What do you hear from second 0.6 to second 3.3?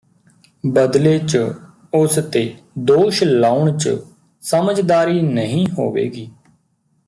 ਬਦਲੇ ਚ ਉਸ ਤੇ ਦੋਸ਼